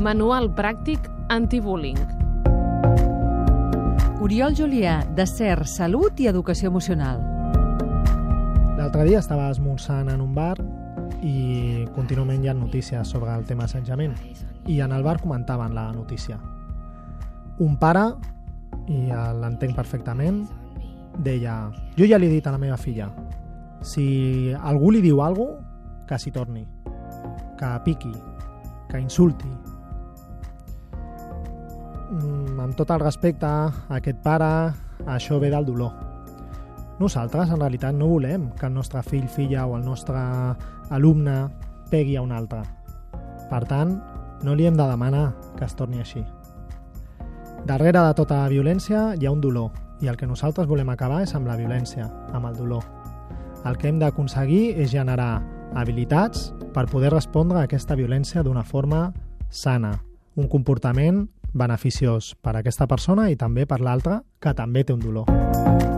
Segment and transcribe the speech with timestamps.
[0.00, 1.98] Manual pràctic antibullying.
[4.22, 7.18] Oriol Julià, de CER, Salut i Educació Emocional.
[8.78, 10.56] L'altre dia estava esmorzant en un bar
[11.22, 14.14] i contínuament hi ha notícies sobre el tema assetjament.
[14.66, 16.38] I en el bar comentaven la notícia.
[17.58, 18.04] Un pare,
[18.86, 20.44] i l'entenc perfectament,
[21.18, 21.64] deia
[21.98, 23.10] jo ja li he dit a la meva filla
[23.82, 25.64] si algú li diu alguna cosa,
[26.08, 26.62] que s'hi torni,
[27.58, 28.12] que piqui,
[28.88, 29.50] que insulti.
[32.08, 34.72] Mm, amb tot el respecte a aquest pare,
[35.04, 35.92] això ve del dolor.
[36.98, 40.18] Nosaltres, en realitat, no volem que el nostre fill, filla o el nostre
[40.90, 41.36] alumne
[41.90, 42.62] pegui a un altre.
[43.50, 43.92] Per tant,
[44.42, 46.24] no li hem de demanar que es torni així.
[47.68, 49.70] Darrere de tota violència hi ha un dolor,
[50.00, 52.84] i el que nosaltres volem acabar és amb la violència, amb el dolor.
[53.66, 55.42] El que hem d'aconseguir és generar
[55.76, 59.10] habilitats per poder respondre a aquesta violència d'una forma
[59.50, 59.98] sana,
[60.36, 65.04] un comportament beneficiós per a aquesta persona i també per l'altra que també té un
[65.04, 65.97] dolor.